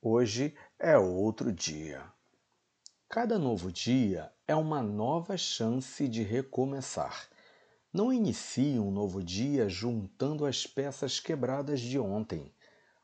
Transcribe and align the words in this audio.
Hoje 0.00 0.54
é 0.78 0.96
outro 0.96 1.52
dia. 1.52 2.04
Cada 3.08 3.36
novo 3.36 3.72
dia 3.72 4.30
é 4.46 4.54
uma 4.54 4.80
nova 4.80 5.36
chance 5.36 6.06
de 6.06 6.22
recomeçar. 6.22 7.28
Não 7.92 8.12
inicie 8.12 8.78
um 8.78 8.92
novo 8.92 9.20
dia 9.20 9.68
juntando 9.68 10.46
as 10.46 10.64
peças 10.64 11.18
quebradas 11.18 11.80
de 11.80 11.98
ontem. 11.98 12.54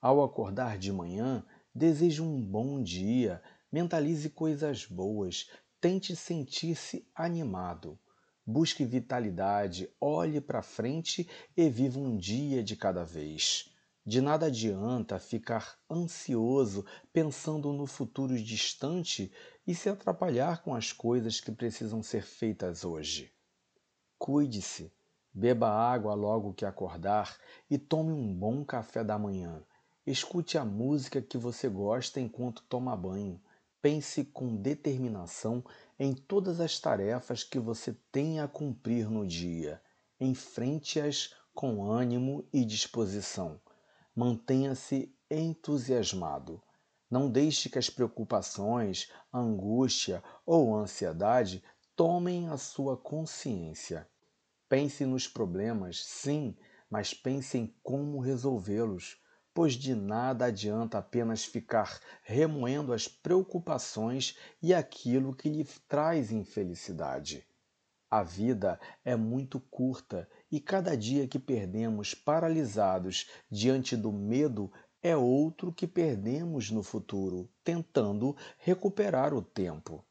Ao 0.00 0.22
acordar 0.22 0.78
de 0.78 0.92
manhã, 0.92 1.44
deseje 1.74 2.22
um 2.22 2.40
bom 2.40 2.80
dia, 2.80 3.42
mentalize 3.72 4.30
coisas 4.30 4.86
boas, 4.86 5.50
tente 5.80 6.14
sentir-se 6.14 7.10
animado. 7.16 7.98
Busque 8.46 8.84
vitalidade, 8.84 9.90
olhe 10.00 10.40
para 10.40 10.62
frente 10.62 11.28
e 11.56 11.68
viva 11.68 11.98
um 11.98 12.16
dia 12.16 12.62
de 12.62 12.76
cada 12.76 13.02
vez. 13.02 13.75
De 14.08 14.20
nada 14.20 14.46
adianta 14.46 15.18
ficar 15.18 15.76
ansioso 15.90 16.86
pensando 17.12 17.72
no 17.72 17.88
futuro 17.88 18.40
distante 18.40 19.32
e 19.66 19.74
se 19.74 19.88
atrapalhar 19.88 20.62
com 20.62 20.76
as 20.76 20.92
coisas 20.92 21.40
que 21.40 21.50
precisam 21.50 22.04
ser 22.04 22.22
feitas 22.22 22.84
hoje. 22.84 23.32
Cuide-se, 24.16 24.92
beba 25.34 25.68
água 25.68 26.14
logo 26.14 26.54
que 26.54 26.64
acordar 26.64 27.36
e 27.68 27.76
tome 27.76 28.12
um 28.12 28.32
bom 28.32 28.64
café 28.64 29.02
da 29.02 29.18
manhã. 29.18 29.60
Escute 30.06 30.56
a 30.56 30.64
música 30.64 31.20
que 31.20 31.36
você 31.36 31.68
gosta 31.68 32.20
enquanto 32.20 32.62
toma 32.68 32.96
banho. 32.96 33.42
Pense 33.82 34.24
com 34.24 34.54
determinação 34.54 35.64
em 35.98 36.14
todas 36.14 36.60
as 36.60 36.78
tarefas 36.78 37.42
que 37.42 37.58
você 37.58 37.92
tem 38.12 38.38
a 38.38 38.46
cumprir 38.46 39.10
no 39.10 39.26
dia. 39.26 39.82
Enfrente-as 40.20 41.34
com 41.52 41.90
ânimo 41.90 42.46
e 42.52 42.64
disposição. 42.64 43.60
Mantenha-se 44.18 45.14
entusiasmado. 45.30 46.62
Não 47.10 47.30
deixe 47.30 47.68
que 47.68 47.78
as 47.78 47.90
preocupações, 47.90 49.12
angústia 49.30 50.24
ou 50.46 50.74
ansiedade 50.74 51.62
tomem 51.94 52.48
a 52.48 52.56
sua 52.56 52.96
consciência. 52.96 54.08
Pense 54.70 55.04
nos 55.04 55.28
problemas, 55.28 56.02
sim, 56.02 56.56
mas 56.88 57.12
pense 57.12 57.58
em 57.58 57.66
como 57.82 58.18
resolvê-los, 58.18 59.20
pois 59.52 59.74
de 59.74 59.94
nada 59.94 60.46
adianta 60.46 60.96
apenas 60.96 61.44
ficar 61.44 62.00
remoendo 62.22 62.94
as 62.94 63.06
preocupações 63.06 64.34
e 64.62 64.72
aquilo 64.72 65.36
que 65.36 65.50
lhe 65.50 65.64
traz 65.86 66.32
infelicidade. 66.32 67.46
A 68.10 68.22
vida 68.22 68.78
é 69.04 69.16
muito 69.16 69.58
curta 69.58 70.28
e 70.50 70.60
cada 70.60 70.96
dia 70.96 71.26
que 71.26 71.40
perdemos 71.40 72.14
paralisados 72.14 73.28
diante 73.50 73.96
do 73.96 74.12
medo 74.12 74.70
é 75.02 75.16
outro 75.16 75.72
que 75.72 75.86
perdemos 75.88 76.70
no 76.70 76.82
futuro, 76.82 77.50
tentando 77.64 78.36
recuperar 78.58 79.34
o 79.34 79.42
tempo. 79.42 80.04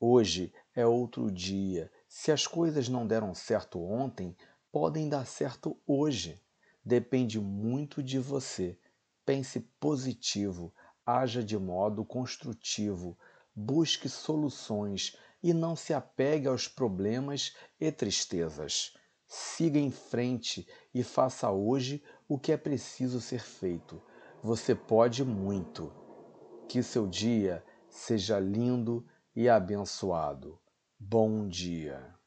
Hoje 0.00 0.52
é 0.74 0.86
outro 0.86 1.30
dia. 1.30 1.90
Se 2.08 2.32
as 2.32 2.46
coisas 2.46 2.88
não 2.88 3.06
deram 3.06 3.34
certo 3.34 3.82
ontem, 3.82 4.34
podem 4.72 5.08
dar 5.08 5.26
certo 5.26 5.78
hoje. 5.86 6.40
Depende 6.84 7.38
muito 7.38 8.02
de 8.02 8.18
você. 8.18 8.78
Pense 9.26 9.60
positivo, 9.78 10.72
haja 11.04 11.42
de 11.42 11.58
modo 11.58 12.04
construtivo, 12.04 13.18
busque 13.54 14.08
soluções 14.08 15.16
e 15.42 15.52
não 15.52 15.76
se 15.76 15.94
apegue 15.94 16.48
aos 16.48 16.66
problemas 16.66 17.54
e 17.80 17.90
tristezas. 17.92 18.94
Siga 19.26 19.78
em 19.78 19.90
frente 19.90 20.66
e 20.94 21.02
faça 21.02 21.50
hoje 21.50 22.02
o 22.26 22.38
que 22.38 22.52
é 22.52 22.56
preciso 22.56 23.20
ser 23.20 23.40
feito. 23.40 24.02
Você 24.42 24.74
pode 24.74 25.24
muito. 25.24 25.92
Que 26.68 26.82
seu 26.82 27.06
dia 27.06 27.64
seja 27.88 28.38
lindo 28.38 29.06
e 29.34 29.48
abençoado. 29.48 30.58
Bom 30.98 31.46
dia. 31.48 32.17